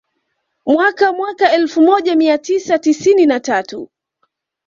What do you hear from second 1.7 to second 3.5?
moja mia tisa tisini na